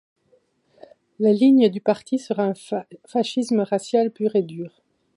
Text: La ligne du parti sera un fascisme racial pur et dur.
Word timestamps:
La 1.19 1.31
ligne 1.31 1.69
du 1.69 1.79
parti 1.79 2.17
sera 2.17 2.45
un 2.45 2.53
fascisme 3.05 3.59
racial 3.59 4.09
pur 4.11 4.35
et 4.35 4.41
dur. 4.41 4.81